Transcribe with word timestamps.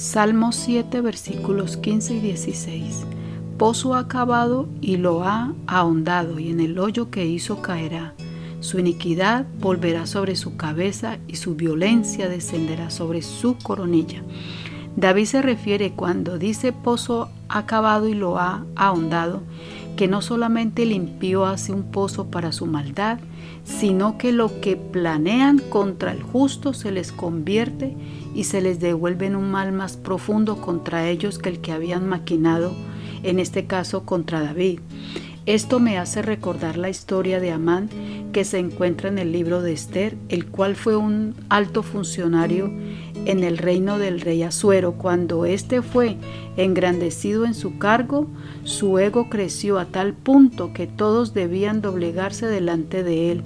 Salmo 0.00 0.50
7 0.50 1.02
versículos 1.02 1.76
15 1.76 2.14
y 2.14 2.20
16. 2.20 3.04
Pozo 3.58 3.94
ha 3.94 4.08
cavado 4.08 4.66
y 4.80 4.96
lo 4.96 5.24
ha 5.24 5.52
ahondado 5.66 6.38
y 6.38 6.48
en 6.48 6.60
el 6.60 6.78
hoyo 6.78 7.10
que 7.10 7.26
hizo 7.26 7.60
caerá. 7.60 8.14
Su 8.60 8.78
iniquidad 8.78 9.44
volverá 9.58 10.06
sobre 10.06 10.36
su 10.36 10.56
cabeza 10.56 11.18
y 11.28 11.36
su 11.36 11.54
violencia 11.54 12.30
descenderá 12.30 12.88
sobre 12.88 13.20
su 13.20 13.58
coronilla. 13.58 14.22
David 14.96 15.26
se 15.26 15.42
refiere 15.42 15.92
cuando 15.92 16.38
dice 16.38 16.72
pozo 16.72 17.28
ha 17.50 17.66
cavado 17.66 18.08
y 18.08 18.14
lo 18.14 18.38
ha 18.38 18.64
ahondado, 18.76 19.42
que 20.00 20.08
no 20.08 20.22
solamente 20.22 20.84
el 20.84 20.92
impío 20.92 21.44
hace 21.44 21.72
un 21.72 21.82
pozo 21.82 22.28
para 22.28 22.52
su 22.52 22.64
maldad, 22.64 23.18
sino 23.64 24.16
que 24.16 24.32
lo 24.32 24.62
que 24.62 24.74
planean 24.74 25.58
contra 25.58 26.12
el 26.12 26.22
justo 26.22 26.72
se 26.72 26.90
les 26.90 27.12
convierte 27.12 27.94
y 28.34 28.44
se 28.44 28.62
les 28.62 28.80
devuelve 28.80 29.26
en 29.26 29.36
un 29.36 29.50
mal 29.50 29.72
más 29.72 29.98
profundo 29.98 30.62
contra 30.62 31.06
ellos 31.06 31.38
que 31.38 31.50
el 31.50 31.60
que 31.60 31.72
habían 31.72 32.08
maquinado, 32.08 32.72
en 33.24 33.38
este 33.38 33.66
caso 33.66 34.06
contra 34.06 34.40
David. 34.40 34.80
Esto 35.46 35.80
me 35.80 35.96
hace 35.96 36.20
recordar 36.20 36.76
la 36.76 36.90
historia 36.90 37.40
de 37.40 37.50
Amán 37.50 37.88
que 38.30 38.44
se 38.44 38.58
encuentra 38.58 39.08
en 39.08 39.18
el 39.18 39.32
libro 39.32 39.62
de 39.62 39.72
Esther, 39.72 40.16
el 40.28 40.46
cual 40.46 40.76
fue 40.76 40.96
un 40.96 41.34
alto 41.48 41.82
funcionario 41.82 42.70
en 43.24 43.42
el 43.42 43.56
reino 43.56 43.98
del 43.98 44.20
rey 44.20 44.42
Asuero. 44.42 44.92
Cuando 44.92 45.46
éste 45.46 45.80
fue 45.80 46.16
engrandecido 46.58 47.46
en 47.46 47.54
su 47.54 47.78
cargo, 47.78 48.26
su 48.64 48.98
ego 48.98 49.30
creció 49.30 49.78
a 49.78 49.86
tal 49.86 50.12
punto 50.12 50.74
que 50.74 50.86
todos 50.86 51.32
debían 51.32 51.80
doblegarse 51.80 52.46
delante 52.46 53.02
de 53.02 53.32
él. 53.32 53.42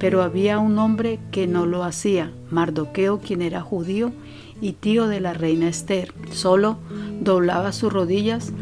Pero 0.00 0.22
había 0.22 0.58
un 0.58 0.78
hombre 0.80 1.20
que 1.30 1.46
no 1.46 1.64
lo 1.64 1.84
hacía, 1.84 2.32
Mardoqueo, 2.50 3.20
quien 3.20 3.40
era 3.40 3.62
judío 3.62 4.12
y 4.60 4.72
tío 4.72 5.06
de 5.06 5.20
la 5.20 5.32
reina 5.32 5.68
Esther. 5.68 6.12
Solo 6.32 6.78
doblaba 7.20 7.70
sus 7.70 7.92
rodillas 7.92 8.52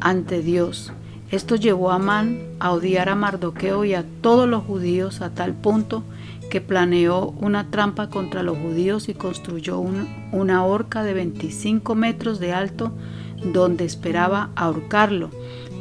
ante 0.00 0.42
Dios. 0.42 0.92
Esto 1.32 1.56
llevó 1.56 1.90
a 1.90 1.94
Amán 1.94 2.42
a 2.60 2.72
odiar 2.72 3.08
a 3.08 3.14
Mardoqueo 3.14 3.86
y 3.86 3.94
a 3.94 4.04
todos 4.20 4.46
los 4.46 4.64
judíos 4.64 5.22
a 5.22 5.30
tal 5.30 5.54
punto 5.54 6.04
que 6.50 6.60
planeó 6.60 7.28
una 7.40 7.70
trampa 7.70 8.10
contra 8.10 8.42
los 8.42 8.58
judíos 8.58 9.08
y 9.08 9.14
construyó 9.14 9.82
una 10.30 10.66
horca 10.66 11.02
de 11.02 11.14
25 11.14 11.94
metros 11.94 12.38
de 12.38 12.52
alto 12.52 12.92
donde 13.42 13.86
esperaba 13.86 14.50
ahorcarlo. 14.56 15.30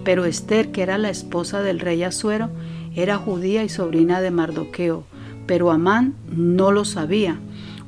Pero 0.06 0.24
Esther, 0.24 0.72
que 0.72 0.84
era 0.84 0.98
la 0.98 1.10
esposa 1.10 1.62
del 1.62 1.82
rey 1.82 2.02
Asuero, 2.04 2.50
era 2.96 3.18
judía 3.18 3.66
y 3.66 3.68
sobrina 3.68 4.22
de 4.22 4.32
Mardoqueo, 4.32 5.04
pero 5.48 5.70
Amán 5.70 6.16
no 6.30 6.72
lo 6.72 6.86
sabía. 6.86 7.42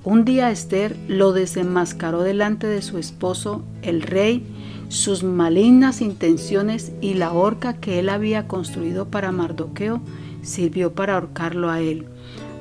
Un 0.06 0.26
día 0.26 0.52
Esther 0.52 0.98
lo 1.08 1.32
desenmascaró 1.32 2.24
delante 2.24 2.68
de 2.68 2.82
su 2.82 2.98
esposo, 2.98 3.64
el 3.82 4.02
rey, 4.02 4.46
sus 4.90 5.24
malignas 5.24 6.02
intenciones 6.02 6.92
y 7.00 7.14
la 7.14 7.32
horca 7.32 7.76
que 7.76 8.00
él 8.00 8.10
había 8.10 8.50
construido 8.50 9.08
para 9.08 9.32
Mardoqueo 9.32 10.02
sirvió 10.42 10.94
para 10.94 11.14
ahorcarlo 11.14 11.70
a 11.70 11.80
él. 11.80 12.08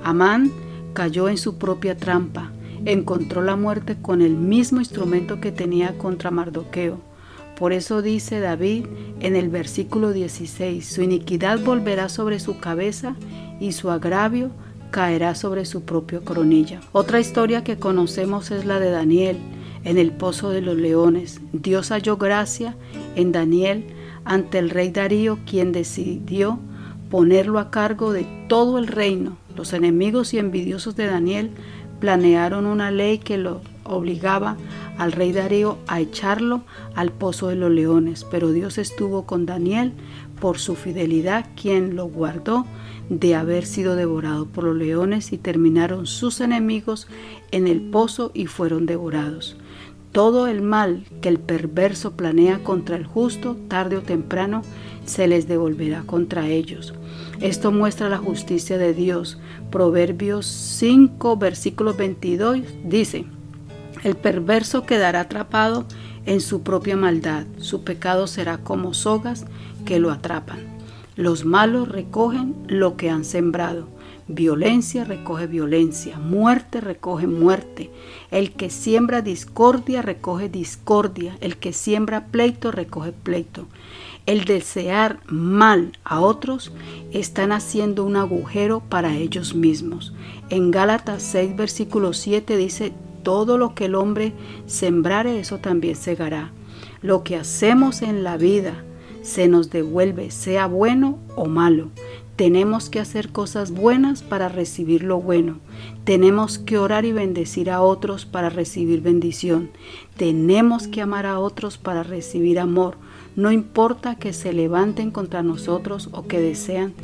Amán 0.05 0.53
cayó 0.93 1.29
en 1.29 1.37
su 1.37 1.59
propia 1.59 1.97
trampa, 1.97 2.53
encontró 2.85 3.43
la 3.43 3.57
muerte 3.57 3.97
con 4.01 4.23
el 4.23 4.37
mismo 4.37 4.79
instrumento 4.79 5.41
que 5.41 5.51
tenía 5.51 5.99
contra 5.99 6.31
Mardoqueo. 6.31 7.01
Por 7.59 7.73
eso 7.73 8.03
dice 8.03 8.39
David 8.39 8.87
en 9.19 9.35
el 9.35 9.49
versículo 9.49 10.13
16, 10.13 10.87
su 10.87 11.03
iniquidad 11.03 11.59
volverá 11.59 12.09
sobre 12.09 12.39
su 12.39 12.61
cabeza 12.61 13.17
y 13.59 13.73
su 13.73 13.91
agravio 13.91 14.53
caerá 14.93 15.35
sobre 15.35 15.65
su 15.65 15.83
propio 15.83 16.25
coronilla. 16.25 16.81
Otra 16.93 17.19
historia 17.19 17.65
que 17.65 17.79
conocemos 17.79 18.53
es 18.53 18.65
la 18.65 18.79
de 18.79 18.93
Daniel 18.93 19.39
en 19.83 19.99
el 19.99 20.13
pozo 20.13 20.51
de 20.51 20.61
los 20.61 20.77
leones. 20.77 21.41
Dios 21.53 21.91
halló 21.91 22.17
gracia 22.17 22.77
en 23.17 23.33
Daniel 23.33 23.87
ante 24.25 24.61
el 24.61 24.71
rey 24.71 24.93
Darío, 24.93 25.41
quien 25.45 25.73
decidió 25.73 26.61
ponerlo 27.11 27.59
a 27.59 27.73
cargo 27.73 28.13
de 28.13 28.25
todo 28.47 28.79
el 28.79 28.87
reino 28.87 29.43
los 29.57 29.73
enemigos 29.73 30.33
y 30.35 30.39
envidiosos 30.39 30.97
de 30.97 31.07
Daniel 31.07 31.51
planearon 32.01 32.67
una 32.67 32.91
ley 32.91 33.19
que 33.19 33.37
lo 33.37 33.61
obligaba 33.85 34.57
al 34.99 35.13
rey 35.13 35.33
Darío 35.33 35.79
a 35.87 36.01
echarlo 36.01 36.63
al 36.95 37.11
pozo 37.13 37.49
de 37.49 37.57
los 37.57 37.71
leones, 37.71 38.25
pero 38.31 38.53
Dios 38.53 38.79
estuvo 38.79 39.27
con 39.27 39.47
Daniel 39.47 39.93
por 40.41 40.59
su 40.59 40.75
fidelidad, 40.75 41.47
quien 41.61 41.97
lo 41.97 42.07
guardó 42.07 42.67
de 43.09 43.35
haber 43.35 43.67
sido 43.67 43.97
devorado 43.97 44.47
por 44.47 44.65
los 44.65 44.77
leones 44.77 45.33
y 45.33 45.39
terminaron 45.39 46.07
sus 46.07 46.41
enemigos 46.41 47.09
en 47.51 47.67
el 47.67 47.81
pozo 47.81 48.31
y 48.35 48.47
fueron 48.47 48.87
devorados. 48.87 49.57
Todo 50.13 50.47
el 50.47 50.61
mal 50.61 51.05
que 51.21 51.29
el 51.29 51.39
perverso 51.39 52.13
planea 52.13 52.63
contra 52.63 52.97
el 52.97 53.07
justo, 53.07 53.57
tarde 53.69 53.97
o 53.97 54.03
temprano, 54.03 54.63
se 55.05 55.27
les 55.27 55.49
devolverá 55.49 56.03
contra 56.03 56.49
ellos. 56.49 56.95
Esto 57.41 57.73
muestra 57.73 58.09
la 58.09 58.19
justicia 58.19 58.79
de 58.79 58.95
Dios. 58.95 59.39
Proverbios 59.71 60.47
5, 60.47 61.37
versículo 61.39 61.95
22 61.95 62.61
dice, 62.85 63.25
el 64.03 64.17
perverso 64.17 64.85
quedará 64.85 65.21
atrapado 65.21 65.87
en 66.27 66.41
su 66.41 66.63
propia 66.63 66.97
maldad, 66.97 67.47
su 67.59 67.83
pecado 67.85 68.27
será 68.27 68.59
como 68.59 68.95
sogas 68.95 69.45
que 69.85 69.99
lo 69.99 70.11
atrapan. 70.11 70.61
Los 71.17 71.45
malos 71.45 71.89
recogen 71.89 72.55
lo 72.69 72.97
que 72.97 73.11
han 73.11 73.25
sembrado. 73.25 73.89
Violencia 74.29 75.05
recoge 75.05 75.47
violencia, 75.47 76.19
muerte 76.19 76.81
recoge 76.81 77.27
muerte. 77.27 77.91
El 78.31 78.53
que 78.53 78.71
siembra 78.71 79.21
discordia 79.21 80.01
recoge 80.01 80.49
discordia, 80.49 81.37
el 81.41 81.57
que 81.59 81.73
siembra 81.73 82.27
pleito 82.27 82.71
recoge 82.71 83.13
pleito. 83.13 83.67
El 84.25 84.45
desear 84.45 85.19
mal 85.27 85.99
a 86.05 86.21
otros 86.21 86.73
están 87.13 87.51
haciendo 87.53 88.05
un 88.05 88.17
agujero 88.17 88.81
para 88.81 89.17
ellos 89.17 89.55
mismos. 89.55 90.15
En 90.49 90.71
Gálatas 90.71 91.23
6, 91.25 91.57
versículo 91.57 92.13
7 92.13 92.57
dice, 92.57 92.93
todo 93.23 93.59
lo 93.59 93.75
que 93.75 93.87
el 93.87 93.95
hombre 93.95 94.33
sembrare, 94.67 95.39
eso 95.39 95.59
también 95.59 95.97
segará. 95.97 96.53
Lo 97.01 97.25
que 97.25 97.37
hacemos 97.37 98.03
en 98.03 98.23
la 98.23 98.37
vida 98.37 98.85
se 99.23 99.49
nos 99.49 99.71
devuelve, 99.71 100.31
sea 100.31 100.67
bueno 100.67 101.19
o 101.37 101.47
malo. 101.47 101.91
Tenemos 102.43 102.91
que 102.91 102.99
hacer 102.99 103.29
cosas 103.29 103.71
buenas 103.71 104.25
para 104.25 104.49
recibir 104.49 105.05
lo 105.05 105.21
bueno. 105.21 105.61
Tenemos 106.03 106.59
que 106.59 106.77
orar 106.77 107.05
y 107.05 107.13
bendecir 107.13 107.71
a 107.71 107.83
otros 107.83 108.27
para 108.27 108.51
recibir 108.51 109.01
bendición. 109.01 109.71
Tenemos 110.17 110.89
que 110.89 111.03
amar 111.03 111.25
a 111.25 111.39
otros 111.39 111.79
para 111.79 112.03
recibir 112.03 112.59
amor. 112.59 112.97
No 113.37 113.53
importa 113.53 114.17
que 114.17 114.33
se 114.33 114.53
levanten 114.53 115.13
contra 115.13 115.45
nosotros 115.45 116.09
o 116.11 116.27
que 116.27 116.41
desean 116.41 116.95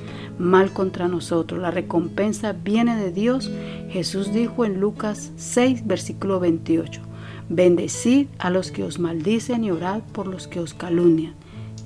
mal 0.40 0.72
contra 0.72 1.06
nosotros. 1.06 1.60
La 1.60 1.70
recompensa 1.70 2.52
viene 2.52 2.96
de 2.96 3.12
Dios. 3.12 3.48
Jesús 3.90 4.32
dijo 4.32 4.64
en 4.64 4.80
Lucas 4.80 5.30
6, 5.36 5.86
versículo 5.86 6.40
28. 6.40 7.00
Bendecid 7.48 8.26
a 8.40 8.50
los 8.50 8.72
que 8.72 8.82
os 8.82 8.98
maldicen 8.98 9.62
y 9.62 9.70
orad 9.70 10.02
por 10.02 10.26
los 10.26 10.48
que 10.48 10.58
os 10.58 10.74
calumnian. 10.74 11.34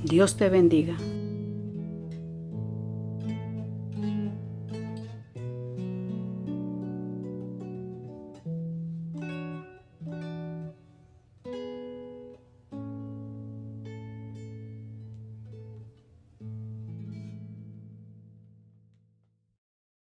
Dios 0.04 0.38
te 0.38 0.48
bendiga. 0.48 0.96